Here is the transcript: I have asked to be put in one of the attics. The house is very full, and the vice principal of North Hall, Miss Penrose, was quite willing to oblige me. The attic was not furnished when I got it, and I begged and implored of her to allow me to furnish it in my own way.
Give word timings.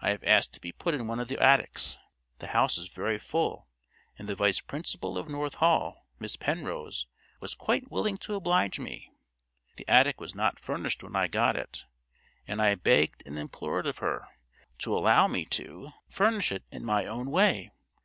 I 0.00 0.10
have 0.10 0.22
asked 0.22 0.54
to 0.54 0.60
be 0.60 0.70
put 0.70 0.94
in 0.94 1.08
one 1.08 1.18
of 1.18 1.26
the 1.26 1.42
attics. 1.42 1.98
The 2.38 2.46
house 2.46 2.78
is 2.78 2.86
very 2.86 3.18
full, 3.18 3.66
and 4.16 4.28
the 4.28 4.36
vice 4.36 4.60
principal 4.60 5.18
of 5.18 5.28
North 5.28 5.56
Hall, 5.56 6.06
Miss 6.20 6.36
Penrose, 6.36 7.08
was 7.40 7.56
quite 7.56 7.90
willing 7.90 8.16
to 8.18 8.36
oblige 8.36 8.78
me. 8.78 9.10
The 9.74 9.88
attic 9.88 10.20
was 10.20 10.36
not 10.36 10.60
furnished 10.60 11.02
when 11.02 11.16
I 11.16 11.26
got 11.26 11.56
it, 11.56 11.84
and 12.46 12.62
I 12.62 12.76
begged 12.76 13.24
and 13.26 13.36
implored 13.36 13.88
of 13.88 13.98
her 13.98 14.28
to 14.78 14.96
allow 14.96 15.26
me 15.26 15.44
to 15.46 15.88
furnish 16.08 16.52
it 16.52 16.62
in 16.70 16.84
my 16.84 17.04
own 17.04 17.32
way. 17.32 17.72